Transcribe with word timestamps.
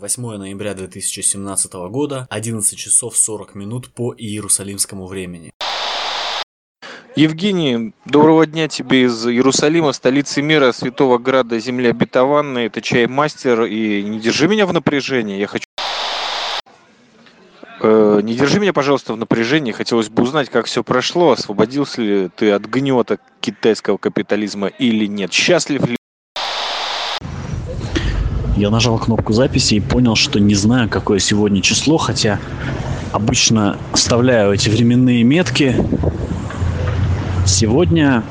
8 0.00 0.22
ноября 0.38 0.72
2017 0.72 1.72
года, 1.90 2.26
11 2.30 2.78
часов 2.78 3.18
40 3.18 3.54
минут 3.54 3.90
по 3.90 4.14
иерусалимскому 4.16 5.06
времени. 5.06 5.52
Евгений, 7.16 7.92
доброго 8.06 8.46
дня 8.46 8.66
тебе 8.66 9.02
из 9.02 9.26
Иерусалима, 9.26 9.92
столицы 9.92 10.40
мира, 10.40 10.72
святого 10.72 11.18
града, 11.18 11.58
земли 11.58 11.90
обетованной. 11.90 12.66
Это 12.66 12.80
чай 12.80 13.06
мастер, 13.08 13.64
и 13.64 14.02
не 14.02 14.20
держи 14.20 14.48
меня 14.48 14.64
в 14.64 14.72
напряжении. 14.72 15.38
Я 15.38 15.48
хочу... 15.48 15.66
Э, 17.82 18.20
не 18.22 18.34
держи 18.34 18.58
меня, 18.58 18.72
пожалуйста, 18.72 19.12
в 19.12 19.18
напряжении. 19.18 19.72
Хотелось 19.72 20.08
бы 20.08 20.22
узнать, 20.22 20.48
как 20.48 20.64
все 20.64 20.82
прошло. 20.82 21.32
Освободился 21.32 22.00
ли 22.00 22.30
ты 22.34 22.52
от 22.52 22.62
гнета 22.62 23.18
китайского 23.40 23.98
капитализма 23.98 24.68
или 24.68 25.04
нет? 25.04 25.30
Счастлив 25.30 25.86
ли 25.86 25.96
я 28.60 28.68
нажал 28.68 28.98
кнопку 28.98 29.32
записи 29.32 29.74
и 29.74 29.80
понял, 29.80 30.16
что 30.16 30.38
не 30.38 30.54
знаю, 30.54 30.88
какое 30.90 31.18
сегодня 31.18 31.62
число, 31.62 31.96
хотя 31.96 32.38
обычно 33.10 33.78
вставляю 33.94 34.52
эти 34.52 34.68
временные 34.68 35.24
метки. 35.24 35.74
Сегодня 37.46 38.22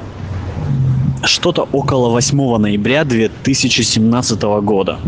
что-то 1.23 1.68
около 1.72 2.10
8 2.10 2.58
ноября 2.58 3.06
2017 3.06 4.42
года. 4.62 5.00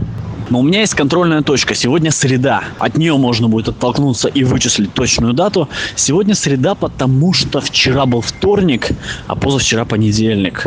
Но 0.49 0.59
у 0.59 0.63
меня 0.63 0.79
есть 0.79 0.95
контрольная 0.95 1.43
точка. 1.43 1.75
Сегодня 1.75 2.11
среда. 2.11 2.63
От 2.79 2.97
нее 2.97 3.15
можно 3.15 3.47
будет 3.47 3.69
оттолкнуться 3.69 4.27
и 4.27 4.43
вычислить 4.43 4.91
точную 4.93 5.33
дату. 5.33 5.69
Сегодня 5.95 6.33
среда, 6.33 6.73
потому 6.73 7.31
что 7.31 7.61
вчера 7.61 8.07
был 8.07 8.21
вторник, 8.21 8.89
а 9.27 9.35
позавчера 9.35 9.85
понедельник. 9.85 10.65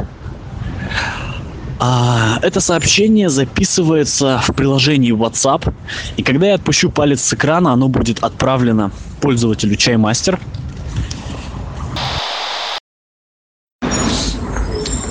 А, 1.81 2.39
это 2.43 2.61
сообщение 2.61 3.29
записывается 3.29 4.41
в 4.47 4.55
приложении 4.55 5.13
WhatsApp, 5.13 5.73
и 6.17 6.23
когда 6.23 6.49
я 6.49 6.55
отпущу 6.55 6.91
палец 6.91 7.23
с 7.23 7.35
экрана, 7.35 7.73
оно 7.73 7.89
будет 7.89 8.23
отправлено 8.23 8.93
пользователю 9.21 9.77
Чаймастер. 9.77 10.39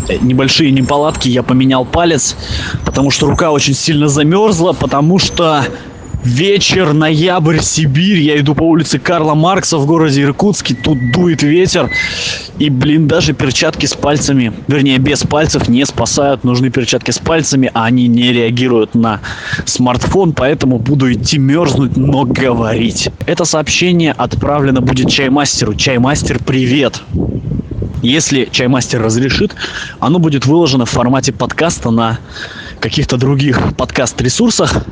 Э, 0.10 0.18
небольшие 0.22 0.72
неполадки, 0.72 1.28
я 1.28 1.44
поменял 1.44 1.86
палец, 1.86 2.36
потому 2.86 3.12
что 3.12 3.28
рука 3.28 3.52
очень 3.52 3.74
сильно 3.74 4.08
замерзла, 4.08 4.74
потому 4.74 5.20
что 5.20 5.66
Вечер, 6.24 6.94
ноябрь, 6.94 7.60
Сибирь. 7.60 8.20
Я 8.20 8.40
иду 8.40 8.56
по 8.56 8.64
улице 8.64 8.98
Карла 8.98 9.34
Маркса 9.34 9.78
в 9.78 9.86
городе 9.86 10.22
Иркутске. 10.22 10.74
Тут 10.74 10.98
дует 11.12 11.44
ветер. 11.44 11.92
И, 12.60 12.70
блин, 12.70 13.10
даже 13.10 13.34
перчатки 13.34 13.86
с 13.86 13.94
пальцами, 13.94 14.54
вернее, 14.70 15.00
без 15.00 15.24
пальцев 15.24 15.68
не 15.68 15.86
спасают. 15.86 16.46
Нужны 16.46 16.70
перчатки 16.70 17.12
с 17.12 17.20
пальцами, 17.20 17.70
а 17.74 17.84
они 17.84 18.08
не 18.08 18.32
реагируют 18.32 18.96
на 18.96 19.20
смартфон. 19.66 20.32
Поэтому 20.32 20.80
буду 20.80 21.12
идти 21.12 21.38
мерзнуть, 21.38 21.98
но 21.98 22.24
говорить. 22.24 23.10
Это 23.26 23.44
сообщение 23.44 24.14
отправлено 24.14 24.80
будет 24.80 25.10
чаймастеру. 25.10 25.76
Чаймастер, 25.76 26.40
привет. 26.42 27.02
Если 28.02 28.48
чаймастер 28.50 29.02
разрешит, 29.02 29.56
оно 30.00 30.20
будет 30.20 30.46
выложено 30.46 30.86
в 30.86 30.90
формате 30.90 31.34
подкаста 31.34 31.92
на 31.92 32.20
каких-то 32.80 33.18
других 33.18 33.76
подкаст-ресурсах 33.76 34.86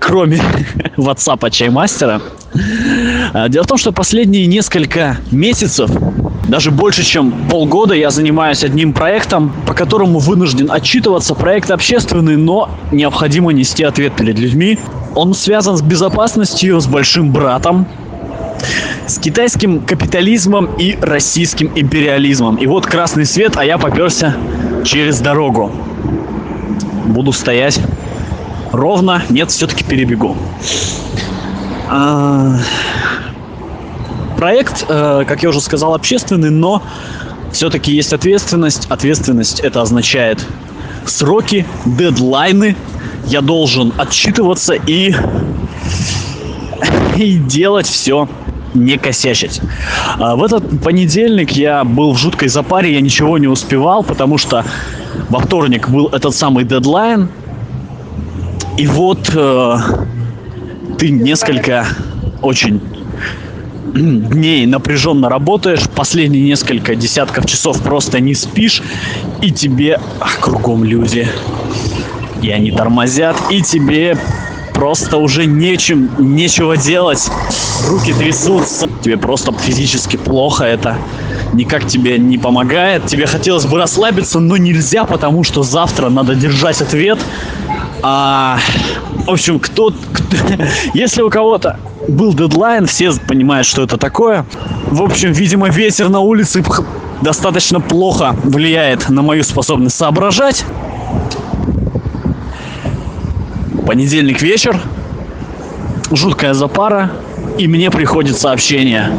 кроме 0.00 0.38
WhatsApp 0.96 1.48
чаймастера. 1.50 2.20
Дело 3.48 3.62
в 3.62 3.66
том, 3.68 3.78
что 3.78 3.92
последние 3.92 4.46
несколько 4.46 5.18
месяцев, 5.30 5.88
даже 6.48 6.72
больше, 6.72 7.04
чем 7.04 7.30
полгода, 7.48 7.94
я 7.94 8.10
занимаюсь 8.10 8.64
одним 8.64 8.92
проектом, 8.92 9.52
по 9.66 9.74
которому 9.74 10.18
вынужден 10.18 10.72
отчитываться. 10.72 11.36
Проект 11.36 11.70
общественный, 11.70 12.36
но 12.36 12.70
необходимо 12.90 13.52
нести 13.52 13.84
ответ 13.84 14.16
перед 14.16 14.36
людьми. 14.36 14.78
Он 15.14 15.34
связан 15.34 15.76
с 15.76 15.82
безопасностью, 15.82 16.80
с 16.80 16.86
большим 16.86 17.30
братом, 17.30 17.86
с 19.06 19.18
китайским 19.18 19.80
капитализмом 19.80 20.70
и 20.76 20.96
российским 21.00 21.70
империализмом. 21.76 22.56
И 22.56 22.66
вот 22.66 22.86
красный 22.86 23.26
свет, 23.26 23.56
а 23.56 23.64
я 23.64 23.78
поперся 23.78 24.36
через 24.84 25.20
дорогу. 25.20 25.70
Буду 27.06 27.32
стоять 27.32 27.80
ровно, 28.72 29.22
нет, 29.30 29.50
все-таки 29.50 29.84
перебегу. 29.84 30.36
А, 31.88 32.56
проект, 34.36 34.86
э, 34.88 35.24
как 35.26 35.42
я 35.42 35.48
уже 35.48 35.60
сказал, 35.60 35.94
общественный, 35.94 36.50
но 36.50 36.82
все-таки 37.52 37.92
есть 37.92 38.12
ответственность. 38.12 38.86
Ответственность 38.88 39.60
это 39.60 39.82
означает 39.82 40.46
сроки, 41.04 41.66
дедлайны. 41.84 42.76
Я 43.26 43.40
должен 43.40 43.92
отчитываться 43.98 44.74
и, 44.74 45.14
и 47.16 47.34
делать 47.36 47.86
все 47.86 48.28
не 48.74 48.98
косячить. 48.98 49.60
А 50.18 50.36
в 50.36 50.44
этот 50.44 50.82
понедельник 50.82 51.52
я 51.52 51.84
был 51.84 52.12
в 52.12 52.18
жуткой 52.18 52.48
запаре, 52.48 52.94
я 52.94 53.00
ничего 53.00 53.36
не 53.38 53.48
успевал, 53.48 54.02
потому 54.02 54.38
что 54.38 54.64
во 55.28 55.40
вторник 55.40 55.88
был 55.88 56.06
этот 56.06 56.34
самый 56.34 56.64
дедлайн, 56.64 57.28
и 58.80 58.86
вот 58.86 59.30
э, 59.34 59.76
ты 60.98 61.10
несколько 61.10 61.86
очень 62.40 62.80
дней 63.92 64.64
напряженно 64.64 65.28
работаешь, 65.28 65.82
последние 65.94 66.42
несколько 66.44 66.94
десятков 66.94 67.44
часов 67.44 67.82
просто 67.82 68.20
не 68.20 68.34
спишь, 68.34 68.82
и 69.42 69.50
тебе 69.50 70.00
ах, 70.18 70.38
кругом 70.40 70.82
люди. 70.82 71.28
И 72.40 72.48
они 72.48 72.70
тормозят, 72.70 73.36
и 73.50 73.60
тебе 73.60 74.16
просто 74.72 75.18
уже 75.18 75.44
нечем, 75.44 76.10
нечего 76.18 76.78
делать. 76.78 77.30
Руки 77.86 78.14
трясутся. 78.14 78.88
Тебе 79.02 79.18
просто 79.18 79.52
физически 79.52 80.16
плохо 80.16 80.64
это. 80.64 80.96
Никак 81.52 81.86
тебе 81.86 82.16
не 82.16 82.38
помогает. 82.38 83.04
Тебе 83.04 83.26
хотелось 83.26 83.66
бы 83.66 83.76
расслабиться, 83.76 84.40
но 84.40 84.56
нельзя, 84.56 85.04
потому 85.04 85.44
что 85.44 85.62
завтра 85.62 86.08
надо 86.08 86.34
держать 86.34 86.80
ответ 86.80 87.18
а, 88.02 88.58
в 89.26 89.30
общем, 89.30 89.58
кто, 89.58 89.92
кто 90.12 90.36
если 90.94 91.22
у 91.22 91.30
кого-то 91.30 91.78
был 92.08 92.34
дедлайн, 92.34 92.86
все 92.86 93.12
понимают, 93.12 93.66
что 93.66 93.82
это 93.82 93.96
такое. 93.96 94.44
В 94.86 95.02
общем, 95.02 95.32
видимо, 95.32 95.68
ветер 95.68 96.08
на 96.08 96.20
улице 96.20 96.64
достаточно 97.20 97.80
плохо 97.80 98.34
влияет 98.42 99.08
на 99.08 99.22
мою 99.22 99.44
способность 99.44 99.96
соображать. 99.96 100.64
Понедельник 103.86 104.40
вечер, 104.40 104.80
жуткая 106.10 106.54
запара, 106.54 107.10
и 107.58 107.66
мне 107.66 107.90
приходит 107.90 108.38
сообщение. 108.38 109.10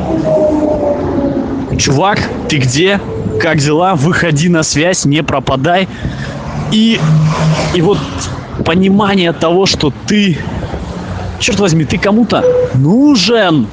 Чувак, 1.77 2.19
ты 2.47 2.57
где? 2.57 2.99
Как 3.39 3.57
дела? 3.57 3.95
Выходи 3.95 4.49
на 4.49 4.63
связь, 4.63 5.05
не 5.05 5.23
пропадай. 5.23 5.87
И, 6.71 6.99
и 7.73 7.81
вот 7.81 7.97
понимание 8.63 9.33
того, 9.33 9.65
что 9.65 9.93
ты, 10.07 10.37
черт 11.39 11.59
возьми, 11.59 11.85
ты 11.85 11.97
кому-то 11.97 12.43
нужен. 12.75 13.67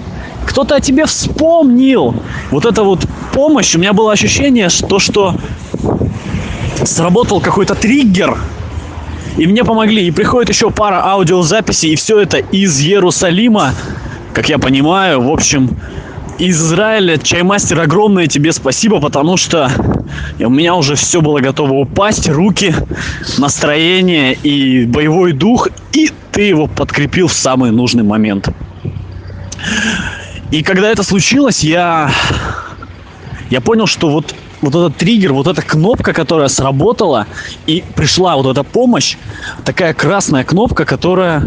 Кто-то 0.47 0.77
о 0.77 0.81
тебе 0.81 1.07
вспомнил. 1.07 2.15
Вот 2.51 2.65
это 2.65 2.83
вот 2.83 3.07
помощь. 3.33 3.75
У 3.75 3.79
меня 3.79 3.93
было 3.93 4.13
ощущение, 4.13 4.69
что, 4.69 4.99
что 4.99 5.35
сработал 6.85 7.41
какой-то 7.41 7.75
триггер, 7.75 8.39
и 9.37 9.47
мне 9.47 9.65
помогли. 9.65 10.07
И 10.07 10.11
приходит 10.11 10.49
еще 10.49 10.71
пара 10.71 11.03
аудиозаписей, 11.05 11.93
и 11.93 11.97
все 11.97 12.21
это 12.21 12.39
из 12.39 12.81
Иерусалима, 12.81 13.75
как 14.33 14.49
я 14.49 14.59
понимаю. 14.59 15.23
В 15.23 15.31
общем, 15.31 15.71
из 16.39 16.63
Израиля. 16.63 17.19
Чаймастер, 17.19 17.81
огромное 17.81 18.29
тебе 18.29 18.53
спасибо, 18.53 19.01
потому 19.01 19.37
что 19.37 19.71
у 20.39 20.49
меня 20.49 20.75
уже 20.75 20.95
все 20.95 21.21
было 21.21 21.41
готово 21.41 21.73
упасть, 21.73 22.29
руки, 22.29 22.75
настроение 23.39 24.35
и 24.35 24.87
боевой 24.87 25.33
дух, 25.33 25.69
и 25.93 26.11
ты 26.33 26.43
его 26.43 26.67
подкрепил 26.67 27.27
в 27.27 27.33
самый 27.33 27.73
нужный 27.73 28.05
момент. 28.05 28.49
И 30.51 30.63
когда 30.63 30.91
это 30.91 31.03
случилось, 31.03 31.63
я, 31.65 32.11
я 33.51 33.61
понял, 33.61 33.87
что 33.87 34.09
вот, 34.09 34.35
вот 34.63 34.75
этот 34.75 34.97
триггер, 34.97 35.33
вот 35.33 35.47
эта 35.47 35.61
кнопка, 35.61 36.13
которая 36.13 36.49
сработала, 36.49 37.27
и 37.67 37.83
пришла 37.97 38.37
вот 38.37 38.47
эта 38.47 38.63
помощь, 38.63 39.17
такая 39.65 39.93
красная 39.93 40.45
кнопка, 40.45 40.85
которая, 40.85 41.43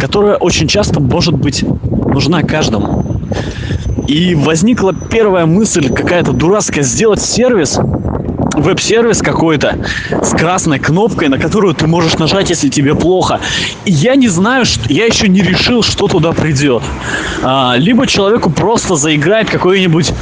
которая 0.00 0.36
очень 0.36 0.66
часто 0.66 1.00
может 1.00 1.34
быть 1.34 1.64
нужна 2.18 2.42
каждому. 2.42 3.04
И 4.08 4.34
возникла 4.34 4.92
первая 4.92 5.46
мысль 5.46 5.88
какая-то 5.88 6.32
дурацкая 6.32 6.82
сделать 6.82 7.20
сервис, 7.20 7.78
веб-сервис 8.60 9.22
какой-то 9.22 9.78
с 10.22 10.30
красной 10.30 10.78
кнопкой, 10.78 11.28
на 11.28 11.38
которую 11.38 11.74
ты 11.74 11.86
можешь 11.86 12.18
нажать, 12.18 12.50
если 12.50 12.68
тебе 12.68 12.94
плохо. 12.94 13.40
И 13.84 13.92
я 13.92 14.14
не 14.16 14.28
знаю, 14.28 14.64
что, 14.64 14.92
я 14.92 15.06
еще 15.06 15.28
не 15.28 15.40
решил, 15.40 15.82
что 15.82 16.08
туда 16.08 16.32
придет. 16.32 16.82
А, 17.42 17.74
либо 17.76 18.06
человеку 18.06 18.50
просто 18.50 18.96
заиграет 18.96 19.50
какой-нибудь 19.50 20.12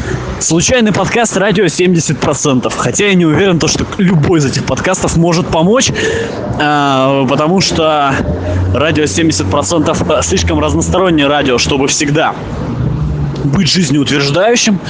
случайный 0.40 0.92
подкаст 0.92 1.36
радио 1.36 1.64
70%. 1.64 2.72
Хотя 2.76 3.06
я 3.06 3.14
не 3.14 3.26
уверен, 3.26 3.58
то, 3.58 3.68
что 3.68 3.84
любой 3.98 4.40
из 4.40 4.46
этих 4.46 4.64
подкастов 4.64 5.16
может 5.16 5.46
помочь, 5.48 5.90
а, 6.60 7.26
потому 7.26 7.60
что 7.60 8.14
радио 8.74 9.04
70% 9.04 10.22
слишком 10.22 10.60
разностороннее 10.60 11.26
радио, 11.26 11.58
чтобы 11.58 11.88
всегда 11.88 12.34
быть 13.44 13.68
жизнеутверждающим, 13.68 14.80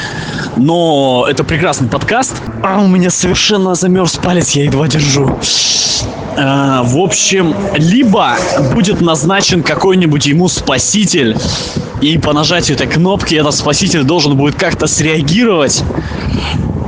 но 0.56 1.26
это 1.29 1.44
прекрасный 1.44 1.88
подкаст. 1.88 2.35
А 2.62 2.81
у 2.81 2.87
меня 2.87 3.11
совершенно 3.11 3.75
замерз 3.75 4.17
палец, 4.17 4.53
я 4.53 4.64
едва 4.64 4.88
держу. 4.88 5.38
А, 6.37 6.82
в 6.82 6.99
общем, 6.99 7.55
либо 7.75 8.37
будет 8.75 9.00
назначен 9.00 9.62
какой-нибудь 9.62 10.26
ему 10.26 10.49
спаситель, 10.49 11.37
и 12.00 12.19
по 12.19 12.32
нажатию 12.32 12.76
этой 12.76 12.87
кнопки 12.87 13.35
этот 13.35 13.55
спаситель 13.55 14.03
должен 14.03 14.37
будет 14.37 14.56
как-то 14.56 14.87
среагировать. 14.87 15.82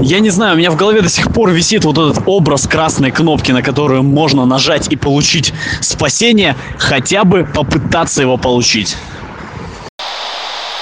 Я 0.01 0.21
не 0.21 0.31
знаю, 0.31 0.55
у 0.55 0.59
меня 0.59 0.71
в 0.71 0.77
голове 0.77 1.01
до 1.01 1.09
сих 1.09 1.33
пор 1.33 1.51
висит 1.51 1.85
вот 1.85 1.99
этот 1.99 2.23
образ 2.27 2.69
красной 2.69 3.11
кнопки, 3.11 3.51
на 3.51 3.63
которую 3.63 4.03
можно 4.03 4.45
нажать 4.45 4.93
и 4.93 4.97
получить 4.97 5.53
спасение, 5.81 6.57
хотя 6.79 7.25
бы 7.25 7.45
попытаться 7.45 8.23
его 8.23 8.37
получить. 8.37 8.97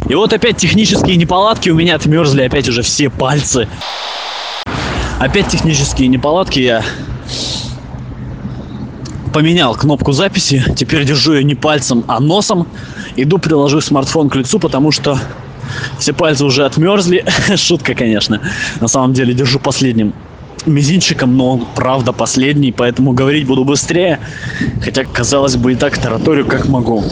И 0.08 0.14
вот 0.14 0.32
опять 0.32 0.56
технические 0.56 1.17
неполадки, 1.17 1.70
у 1.70 1.75
меня 1.75 1.97
отмерзли 1.97 2.43
опять 2.43 2.69
уже 2.69 2.82
все 2.82 3.11
пальцы. 3.11 3.69
Опять 5.19 5.49
технические 5.49 6.08
неполадки, 6.08 6.61
я 6.61 6.85
поменял 9.32 9.75
кнопку 9.75 10.12
записи, 10.12 10.64
теперь 10.76 11.05
держу 11.05 11.35
ее 11.35 11.44
не 11.44 11.55
пальцем, 11.55 12.05
а 12.06 12.20
носом. 12.20 12.67
Иду, 13.17 13.38
приложу 13.38 13.81
смартфон 13.81 14.31
к 14.31 14.37
лицу, 14.37 14.58
потому 14.58 14.93
что 14.93 15.19
все 15.99 16.12
пальцы 16.12 16.44
уже 16.44 16.64
отмерзли. 16.64 17.25
Шутка, 17.56 17.94
конечно. 17.94 18.41
На 18.81 18.88
самом 18.88 19.12
деле 19.12 19.35
держу 19.35 19.58
последним 19.58 20.14
мизинчиком, 20.67 21.37
но 21.37 21.53
он 21.53 21.67
правда 21.75 22.12
последний, 22.12 22.73
поэтому 22.73 23.12
говорить 23.12 23.47
буду 23.47 23.64
быстрее. 23.64 24.20
Хотя, 24.82 25.05
казалось 25.05 25.56
бы, 25.56 25.73
и 25.73 25.75
так 25.75 25.99
тараторию 25.99 26.47
как 26.47 26.67
могу. 26.69 27.05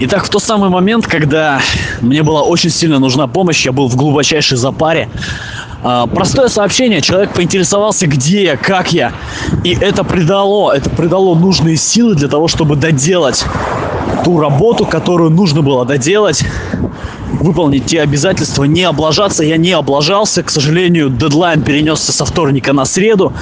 Итак, 0.00 0.24
в 0.24 0.28
тот 0.28 0.42
самый 0.42 0.68
момент, 0.68 1.06
когда 1.06 1.60
мне 2.00 2.22
была 2.22 2.42
очень 2.42 2.70
сильно 2.70 2.98
нужна 2.98 3.26
помощь, 3.26 3.64
я 3.64 3.72
был 3.72 3.88
в 3.88 3.96
глубочайшей 3.96 4.58
запаре. 4.58 5.08
А, 5.82 6.06
простое 6.06 6.48
сообщение, 6.48 7.00
человек 7.00 7.32
поинтересовался, 7.32 8.06
где 8.06 8.44
я, 8.44 8.56
как 8.56 8.92
я. 8.92 9.12
И 9.64 9.76
это 9.80 10.04
придало, 10.04 10.72
это 10.72 10.90
придало 10.90 11.34
нужные 11.34 11.76
силы 11.76 12.14
для 12.14 12.28
того, 12.28 12.48
чтобы 12.48 12.76
доделать 12.76 13.44
ту 14.24 14.40
работу, 14.40 14.84
которую 14.84 15.30
нужно 15.30 15.62
было 15.62 15.84
доделать, 15.84 16.42
выполнить 17.40 17.86
те 17.86 18.02
обязательства, 18.02 18.64
не 18.64 18.82
облажаться. 18.82 19.44
Я 19.44 19.56
не 19.56 19.72
облажался, 19.72 20.42
к 20.42 20.50
сожалению, 20.50 21.10
дедлайн 21.10 21.62
перенесся 21.62 22.12
со 22.12 22.24
вторника 22.24 22.72
на 22.72 22.84
среду. 22.84 23.32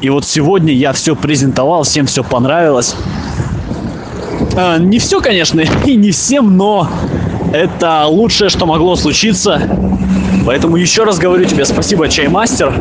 И 0.00 0.10
вот 0.10 0.24
сегодня 0.24 0.72
я 0.72 0.92
все 0.92 1.14
презентовал, 1.14 1.84
всем 1.84 2.06
все 2.06 2.24
понравилось. 2.24 2.96
А, 4.54 4.78
не 4.78 4.98
все, 4.98 5.20
конечно, 5.20 5.60
и 5.86 5.96
не 5.96 6.10
всем, 6.10 6.56
но 6.56 6.88
это 7.52 8.06
лучшее, 8.06 8.50
что 8.50 8.66
могло 8.66 8.96
случиться. 8.96 9.60
Поэтому 10.44 10.76
еще 10.76 11.04
раз 11.04 11.18
говорю 11.18 11.44
тебе 11.44 11.64
спасибо, 11.64 12.08
Чаймастер. 12.08 12.72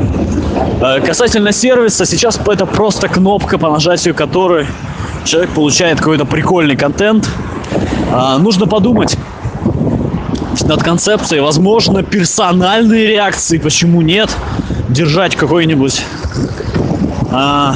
А, 0.81 0.99
касательно 0.99 1.51
сервиса, 1.51 2.05
сейчас 2.05 2.39
это 2.45 2.65
просто 2.65 3.07
кнопка, 3.07 3.57
по 3.57 3.69
нажатию 3.69 4.15
которой 4.15 4.67
человек 5.25 5.51
получает 5.51 5.99
какой-то 5.99 6.25
прикольный 6.25 6.75
контент. 6.75 7.29
А, 8.11 8.37
нужно 8.37 8.67
подумать 8.67 9.17
над 10.63 10.83
концепцией, 10.83 11.41
возможно, 11.41 12.03
персональные 12.03 13.07
реакции, 13.07 13.57
почему 13.57 14.01
нет, 14.01 14.29
держать 14.89 15.35
какой-нибудь 15.35 16.03
а, 17.31 17.75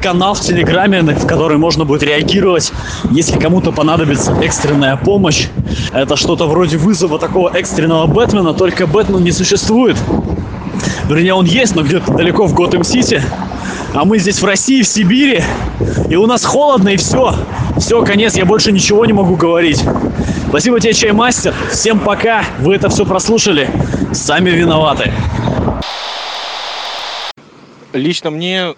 канал 0.00 0.34
в 0.34 0.40
Телеграме, 0.40 1.02
в 1.02 1.26
который 1.26 1.58
можно 1.58 1.84
будет 1.84 2.02
реагировать, 2.02 2.72
если 3.10 3.38
кому-то 3.38 3.72
понадобится 3.72 4.32
экстренная 4.42 4.96
помощь. 4.96 5.48
Это 5.92 6.16
что-то 6.16 6.46
вроде 6.46 6.76
вызова 6.76 7.18
такого 7.18 7.50
экстренного 7.54 8.06
Бэтмена, 8.06 8.54
только 8.54 8.86
Бэтмен 8.86 9.22
не 9.22 9.32
существует. 9.32 9.96
Вернее, 11.08 11.34
он 11.34 11.46
есть, 11.46 11.74
но 11.74 11.82
где-то 11.82 12.12
далеко 12.12 12.46
в 12.46 12.54
Готэм-Сити. 12.54 13.22
А 13.94 14.04
мы 14.04 14.18
здесь 14.18 14.40
в 14.42 14.44
России, 14.44 14.82
в 14.82 14.88
Сибири, 14.88 15.42
и 16.10 16.16
у 16.16 16.26
нас 16.26 16.44
холодно, 16.44 16.90
и 16.90 16.96
все. 16.96 17.34
Все, 17.78 18.04
конец, 18.04 18.36
я 18.36 18.44
больше 18.44 18.72
ничего 18.72 19.06
не 19.06 19.12
могу 19.12 19.36
говорить. 19.36 19.82
Спасибо 20.48 20.80
тебе, 20.80 20.92
чаймастер. 20.92 21.54
Всем 21.70 21.98
пока. 21.98 22.44
Вы 22.60 22.74
это 22.74 22.88
все 22.88 23.04
прослушали. 23.04 23.68
Сами 24.12 24.50
виноваты. 24.50 25.12
Лично 27.92 28.30
мне 28.30 28.74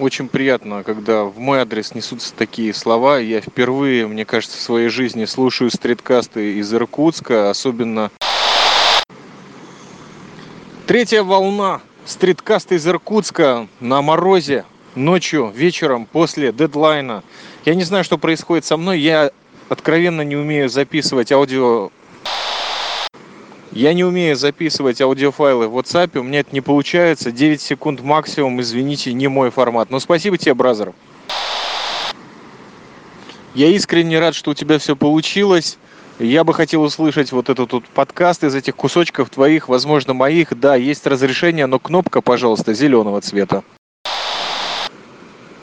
очень 0.00 0.28
приятно, 0.28 0.82
когда 0.82 1.24
в 1.24 1.38
мой 1.38 1.60
адрес 1.60 1.94
несутся 1.94 2.32
такие 2.34 2.72
слова. 2.72 3.18
Я 3.18 3.40
впервые, 3.40 4.06
мне 4.06 4.24
кажется, 4.24 4.56
в 4.56 4.60
своей 4.60 4.88
жизни 4.88 5.26
слушаю 5.26 5.70
стриткасты 5.70 6.54
из 6.54 6.72
Иркутска, 6.72 7.50
особенно 7.50 8.10
третья 10.86 11.22
волна 11.22 11.82
стриткаста 12.06 12.74
из 12.76 12.86
Иркутска 12.86 13.68
на 13.80 14.00
морозе 14.00 14.64
ночью, 14.94 15.52
вечером 15.54 16.06
после 16.06 16.52
дедлайна. 16.52 17.22
Я 17.64 17.74
не 17.74 17.84
знаю, 17.84 18.02
что 18.02 18.18
происходит 18.18 18.64
со 18.64 18.76
мной. 18.76 18.98
Я 18.98 19.30
откровенно 19.68 20.22
не 20.22 20.36
умею 20.36 20.68
записывать 20.68 21.30
аудио 21.30 21.90
я 23.72 23.94
не 23.94 24.02
умею 24.02 24.34
записывать 24.34 25.00
аудиофайлы 25.00 25.68
в 25.68 25.78
WhatsApp, 25.78 26.18
у 26.18 26.22
меня 26.22 26.40
это 26.40 26.50
не 26.52 26.60
получается. 26.60 27.30
9 27.30 27.60
секунд 27.60 28.00
максимум, 28.02 28.60
извините, 28.60 29.12
не 29.12 29.28
мой 29.28 29.50
формат. 29.50 29.90
Но 29.90 30.00
спасибо 30.00 30.36
тебе, 30.38 30.54
бразер. 30.54 30.92
Я 33.54 33.68
искренне 33.68 34.18
рад, 34.18 34.34
что 34.34 34.52
у 34.52 34.54
тебя 34.54 34.78
все 34.78 34.96
получилось. 34.96 35.78
Я 36.18 36.44
бы 36.44 36.52
хотел 36.52 36.82
услышать 36.82 37.32
вот 37.32 37.48
этот 37.48 37.72
вот 37.72 37.84
подкаст 37.84 38.44
из 38.44 38.54
этих 38.54 38.76
кусочков 38.76 39.30
твоих, 39.30 39.68
возможно, 39.68 40.14
моих. 40.14 40.58
Да, 40.58 40.74
есть 40.74 41.06
разрешение, 41.06 41.66
но 41.66 41.78
кнопка, 41.78 42.20
пожалуйста, 42.20 42.74
зеленого 42.74 43.20
цвета. 43.20 43.62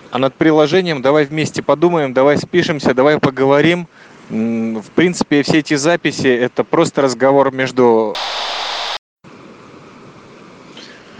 А 0.09 0.17
над 0.17 0.33
приложением 0.35 1.01
давай 1.01 1.25
вместе 1.25 1.61
подумаем, 1.61 2.13
давай 2.13 2.37
спишемся, 2.37 2.93
давай 2.93 3.19
поговорим. 3.19 3.87
В 4.29 4.89
принципе, 4.93 5.41
все 5.41 5.59
эти 5.59 5.75
записи 5.75 6.27
это 6.27 6.63
просто 6.63 7.01
разговор 7.01 7.53
между... 7.53 8.13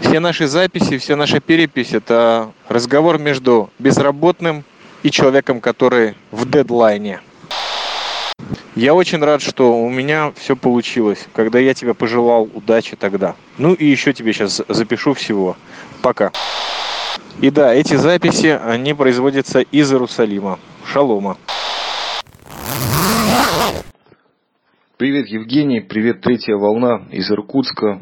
Все 0.00 0.20
наши 0.20 0.46
записи, 0.46 0.98
вся 0.98 1.16
наша 1.16 1.40
перепись 1.40 1.92
это 1.92 2.52
разговор 2.68 3.18
между 3.18 3.70
безработным 3.78 4.64
и 5.02 5.10
человеком, 5.10 5.60
который 5.60 6.14
в 6.30 6.48
дедлайне. 6.48 7.20
Я 8.74 8.94
очень 8.94 9.18
рад, 9.18 9.42
что 9.42 9.82
у 9.82 9.88
меня 9.88 10.32
все 10.36 10.54
получилось, 10.54 11.26
когда 11.34 11.58
я 11.58 11.74
тебе 11.74 11.94
пожелал 11.94 12.48
удачи 12.54 12.94
тогда. 12.94 13.34
Ну 13.56 13.74
и 13.74 13.86
еще 13.86 14.12
тебе 14.12 14.32
сейчас 14.32 14.62
запишу 14.68 15.14
всего. 15.14 15.56
Пока. 16.02 16.30
И 17.40 17.50
да, 17.50 17.74
эти 17.74 17.94
записи, 17.96 18.58
они 18.64 18.94
производятся 18.94 19.60
из 19.60 19.90
Иерусалима. 19.90 20.58
Шалома. 20.84 21.36
Привет, 24.98 25.28
Евгений, 25.28 25.80
привет, 25.80 26.22
третья 26.22 26.56
волна 26.56 27.06
из 27.12 27.30
Иркутска. 27.30 28.00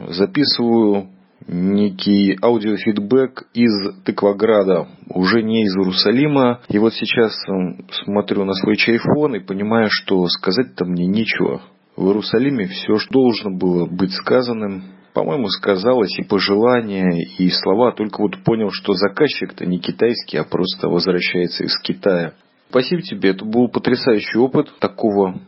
Записываю 0.00 1.06
некий 1.46 2.36
аудиофидбэк 2.42 3.44
из 3.54 4.02
Тыкваграда, 4.04 4.88
уже 5.08 5.44
не 5.44 5.62
из 5.62 5.76
Иерусалима. 5.76 6.62
И 6.68 6.78
вот 6.80 6.94
сейчас 6.94 7.32
смотрю 7.92 8.44
на 8.44 8.54
свой 8.54 8.74
чайфон 8.74 9.36
и 9.36 9.38
понимаю, 9.38 9.86
что 9.88 10.26
сказать-то 10.26 10.84
мне 10.84 11.06
нечего. 11.06 11.62
В 11.94 12.08
Иерусалиме 12.08 12.66
все, 12.66 12.96
что 12.96 13.20
должно 13.22 13.52
было 13.52 13.86
быть 13.86 14.10
сказанным, 14.10 14.82
по-моему, 15.14 15.48
сказалось 15.50 16.18
и 16.18 16.24
пожелания, 16.24 17.24
и 17.38 17.48
слова, 17.50 17.92
только 17.92 18.20
вот 18.20 18.42
понял, 18.42 18.70
что 18.72 18.94
заказчик-то 18.94 19.64
не 19.64 19.78
китайский, 19.78 20.38
а 20.38 20.42
просто 20.44 20.88
возвращается 20.88 21.62
из 21.62 21.78
Китая. 21.78 22.32
Спасибо 22.68 23.02
тебе, 23.02 23.30
это 23.30 23.44
был 23.44 23.68
потрясающий 23.68 24.38
опыт 24.38 24.72
такого 24.80 25.40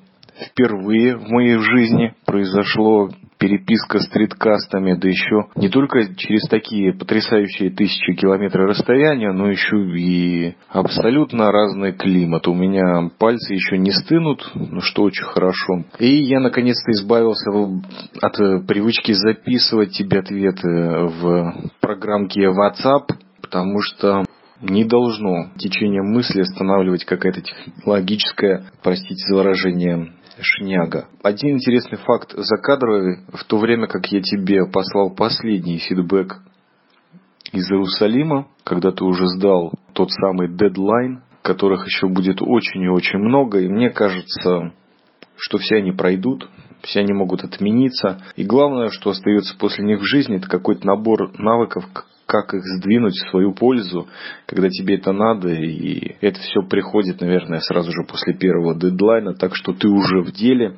впервые 0.46 1.16
в 1.16 1.28
моей 1.28 1.58
жизни 1.58 2.14
произошло 2.26 3.10
переписка 3.38 4.00
стриткастами, 4.00 4.94
да 4.94 5.08
еще 5.08 5.46
не 5.54 5.68
только 5.68 6.14
через 6.16 6.42
такие 6.48 6.92
потрясающие 6.92 7.70
тысячи 7.70 8.14
километров 8.14 8.68
расстояния, 8.68 9.32
но 9.32 9.48
еще 9.48 9.76
и 9.96 10.54
абсолютно 10.68 11.52
разный 11.52 11.92
климат. 11.92 12.48
У 12.48 12.54
меня 12.54 13.10
пальцы 13.18 13.54
еще 13.54 13.78
не 13.78 13.92
стынут, 13.92 14.50
ну 14.54 14.80
что 14.80 15.02
очень 15.04 15.24
хорошо. 15.24 15.84
И 15.98 16.22
я 16.24 16.40
наконец-то 16.40 16.90
избавился 16.90 17.50
от 18.20 18.66
привычки 18.66 19.12
записывать 19.12 19.92
тебе 19.92 20.18
ответы 20.18 20.68
в 20.68 21.70
программке 21.80 22.46
WhatsApp, 22.46 23.14
потому 23.40 23.80
что 23.82 24.24
не 24.60 24.84
должно 24.84 25.50
течение 25.56 26.02
мысли 26.02 26.40
останавливать 26.40 27.04
какая-то 27.04 27.42
технологическая, 27.42 28.64
простите 28.82 29.24
за 29.28 29.36
выражение, 29.36 30.12
шняга. 30.42 31.08
Один 31.22 31.56
интересный 31.56 31.98
факт 31.98 32.32
закадровый. 32.36 33.20
В 33.32 33.44
то 33.44 33.58
время, 33.58 33.86
как 33.86 34.06
я 34.12 34.20
тебе 34.20 34.66
послал 34.66 35.14
последний 35.14 35.78
фидбэк 35.78 36.36
из 37.52 37.70
Иерусалима, 37.70 38.48
когда 38.64 38.92
ты 38.92 39.04
уже 39.04 39.26
сдал 39.26 39.72
тот 39.94 40.10
самый 40.10 40.48
дедлайн, 40.48 41.22
которых 41.42 41.86
еще 41.86 42.08
будет 42.08 42.42
очень 42.42 42.82
и 42.82 42.88
очень 42.88 43.18
много, 43.18 43.60
и 43.60 43.68
мне 43.68 43.90
кажется, 43.90 44.72
что 45.36 45.58
все 45.58 45.76
они 45.76 45.92
пройдут, 45.92 46.48
все 46.82 47.00
они 47.00 47.12
могут 47.12 47.44
отмениться. 47.44 48.20
И 48.36 48.44
главное, 48.44 48.90
что 48.90 49.10
остается 49.10 49.56
после 49.56 49.84
них 49.84 50.00
в 50.00 50.04
жизни, 50.04 50.36
это 50.36 50.48
какой-то 50.48 50.86
набор 50.86 51.32
навыков, 51.38 51.84
как 52.28 52.52
их 52.52 52.62
сдвинуть 52.62 53.14
в 53.14 53.30
свою 53.30 53.54
пользу, 53.54 54.06
когда 54.46 54.68
тебе 54.68 54.96
это 54.96 55.12
надо, 55.12 55.48
и 55.48 56.16
это 56.20 56.38
все 56.40 56.60
приходит, 56.60 57.22
наверное, 57.22 57.60
сразу 57.60 57.90
же 57.90 58.04
после 58.06 58.34
первого 58.34 58.78
дедлайна, 58.78 59.34
так 59.34 59.56
что 59.56 59.72
ты 59.72 59.88
уже 59.88 60.20
в 60.20 60.30
деле. 60.32 60.76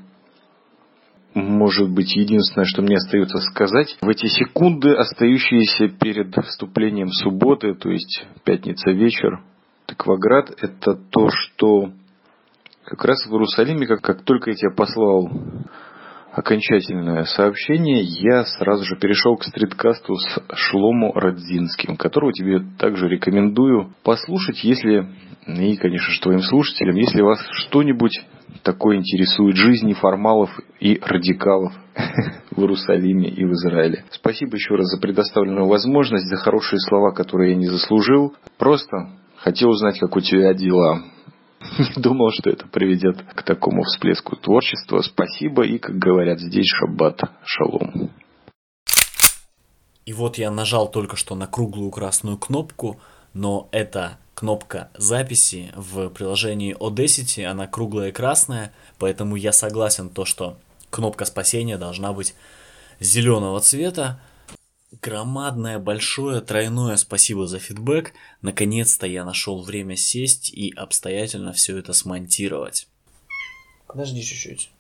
Может 1.35 1.91
быть, 1.91 2.15
единственное, 2.15 2.67
что 2.67 2.83
мне 2.83 2.97
остается 2.97 3.39
сказать, 3.39 3.97
в 4.01 4.09
эти 4.09 4.27
секунды, 4.27 4.93
остающиеся 4.93 5.89
перед 5.89 6.33
вступлением 6.47 7.09
субботы, 7.09 7.75
то 7.75 7.91
есть 7.91 8.27
пятница 8.45 8.93
вечер, 8.93 9.43
Тыкваград, 9.87 10.53
это 10.61 10.95
то, 10.95 11.31
что 11.31 11.91
как 12.85 13.05
раз 13.05 13.27
в 13.27 13.33
Иерусалиме, 13.33 13.89
как, 13.89 14.03
как 14.03 14.23
только 14.23 14.51
я 14.51 14.57
тебя 14.57 14.71
послал 14.71 15.29
окончательное 16.33 17.25
сообщение, 17.25 18.03
я 18.03 18.45
сразу 18.45 18.85
же 18.85 18.97
перешел 18.97 19.37
к 19.37 19.45
стриткасту 19.45 20.15
с 20.17 20.43
Шлому 20.55 21.13
Радзинским, 21.13 21.97
которого 21.97 22.33
тебе 22.33 22.61
также 22.79 23.09
рекомендую 23.09 23.93
послушать, 24.03 24.63
если, 24.65 25.09
и, 25.47 25.77
конечно 25.77 26.13
же, 26.13 26.21
твоим 26.21 26.41
слушателям, 26.41 26.97
если 26.97 27.23
вас 27.23 27.41
что-нибудь 27.53 28.21
такое 28.63 28.97
интересует 28.97 29.57
жизни 29.57 29.93
формалов 29.93 30.51
и 30.81 30.99
радикалов 31.01 31.73
в 32.51 32.61
Иерусалиме 32.61 33.29
и 33.29 33.45
в 33.45 33.53
Израиле. 33.53 34.05
Спасибо 34.11 34.57
еще 34.57 34.75
раз 34.75 34.87
за 34.89 35.01
предоставленную 35.01 35.67
возможность, 35.67 36.29
за 36.29 36.37
хорошие 36.37 36.79
слова, 36.81 37.13
которые 37.13 37.53
я 37.53 37.57
не 37.57 37.67
заслужил. 37.67 38.35
Просто 38.59 39.11
хотел 39.37 39.71
узнать, 39.71 39.99
как 39.99 40.17
у 40.17 40.21
тебя 40.21 40.53
дела. 40.55 41.03
Не 41.79 41.95
думал, 42.03 42.31
что 42.33 42.51
это 42.51 42.67
приведет 42.67 43.23
к 43.23 43.43
такому 43.43 43.83
всплеску 43.83 44.37
творчества. 44.37 45.01
Спасибо 45.03 45.65
и, 45.65 45.79
как 45.79 45.97
говорят 45.97 46.41
здесь, 46.41 46.67
шаббат 46.67 47.21
шалом. 47.45 48.11
И 50.07 50.13
вот 50.13 50.39
я 50.39 50.51
нажал 50.51 50.91
только 50.91 51.17
что 51.17 51.35
на 51.35 51.47
круглую 51.47 51.91
красную 51.91 52.37
кнопку, 52.37 52.99
но 53.33 53.69
это 53.71 54.19
кнопка 54.35 54.91
записи 54.97 55.71
в 55.77 56.09
приложении 56.09 56.77
Audacity, 56.77 57.45
она 57.45 57.67
круглая 57.67 58.09
и 58.09 58.13
красная, 58.13 58.73
поэтому 58.99 59.37
я 59.37 59.53
согласен 59.53 60.09
то, 60.09 60.25
что 60.25 60.57
кнопка 60.89 61.27
спасения 61.27 61.77
должна 61.77 62.13
быть 62.13 62.35
зеленого 62.99 63.61
цвета, 63.61 64.21
Громадное, 64.93 65.79
большое, 65.79 66.41
тройное 66.41 66.97
спасибо 66.97 67.47
за 67.47 67.61
фидбэк. 67.61 68.13
Наконец-то 68.43 69.07
я 69.07 69.25
нашел 69.25 69.63
время 69.63 69.97
сесть 69.97 70.51
и 70.51 70.73
обстоятельно 70.75 71.53
все 71.53 71.79
это 71.79 71.93
смонтировать. 71.93 72.89
Подожди 73.87 74.23
чуть-чуть. 74.23 74.71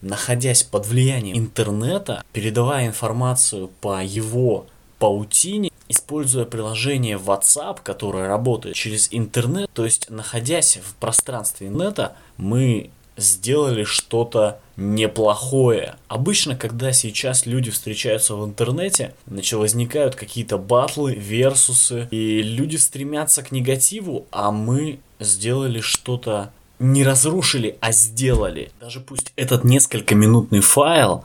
Находясь 0.00 0.64
под 0.64 0.86
влиянием 0.86 1.36
интернета, 1.38 2.24
передавая 2.32 2.88
информацию 2.88 3.68
по 3.80 4.02
его 4.02 4.66
паутине, 4.98 5.70
используя 5.88 6.44
приложение 6.44 7.18
WhatsApp, 7.18 7.78
которое 7.82 8.26
работает 8.26 8.74
через 8.74 9.08
интернет, 9.12 9.70
то 9.72 9.84
есть 9.84 10.10
находясь 10.10 10.78
в 10.78 10.94
пространстве 10.96 11.68
интернета, 11.68 12.16
мы 12.36 12.90
сделали 13.16 13.84
что-то 13.84 14.60
неплохое. 14.76 15.96
Обычно, 16.08 16.56
когда 16.56 16.92
сейчас 16.92 17.46
люди 17.46 17.70
встречаются 17.70 18.34
в 18.34 18.44
интернете, 18.44 19.14
значит, 19.26 19.58
возникают 19.58 20.16
какие-то 20.16 20.58
батлы, 20.58 21.14
версусы, 21.14 22.08
и 22.10 22.42
люди 22.42 22.76
стремятся 22.76 23.42
к 23.42 23.52
негативу, 23.52 24.26
а 24.30 24.50
мы 24.50 24.98
сделали 25.20 25.80
что-то 25.80 26.52
не 26.78 27.04
разрушили, 27.04 27.76
а 27.80 27.92
сделали. 27.92 28.70
Даже 28.80 29.00
пусть 29.00 29.32
этот 29.36 29.64
несколько 29.64 30.14
минутный 30.14 30.60
файл, 30.60 31.24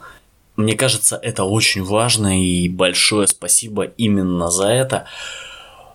мне 0.56 0.74
кажется, 0.74 1.18
это 1.20 1.44
очень 1.44 1.82
важно 1.82 2.40
и 2.40 2.68
большое 2.68 3.26
спасибо 3.26 3.84
именно 3.84 4.50
за 4.50 4.68
это. 4.68 5.06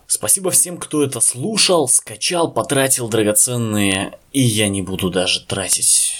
Спасибо 0.07 0.51
всем, 0.51 0.77
кто 0.77 1.03
это 1.03 1.19
слушал, 1.19 1.87
скачал, 1.87 2.51
потратил 2.51 3.07
драгоценные, 3.09 4.17
и 4.31 4.41
я 4.41 4.69
не 4.69 4.81
буду 4.81 5.09
даже 5.09 5.45
тратить 5.45 6.13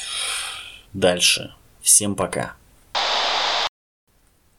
дальше. 0.94 1.54
Всем 1.82 2.16
пока. 2.16 2.56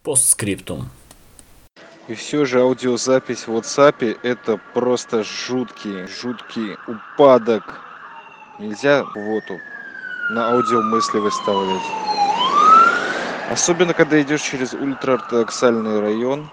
Постскриптум. 0.02 0.90
И 2.06 2.14
все 2.14 2.44
же 2.44 2.60
аудиозапись 2.60 3.48
в 3.48 3.56
WhatsApp 3.56 4.20
это 4.22 4.60
просто 4.74 5.24
жуткий, 5.24 6.06
жуткий 6.06 6.76
упадок. 6.86 7.80
Нельзя 8.60 9.02
воду 9.02 9.58
на 10.30 10.52
аудио 10.52 10.82
мысли 10.82 11.18
выставлять. 11.18 11.82
Особенно, 13.50 13.92
когда 13.92 14.22
идешь 14.22 14.42
через 14.42 14.72
ультраортодоксальный 14.72 16.00
район, 16.00 16.48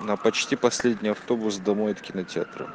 на 0.00 0.16
почти 0.16 0.56
последний 0.56 1.10
автобус 1.10 1.58
домой 1.58 1.92
от 1.92 2.00
кинотеатра 2.00 2.68